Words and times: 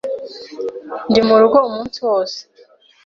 Ndi 1.09 1.19
murugo 1.27 1.57
umunsi 1.69 1.97
wose. 2.07 2.39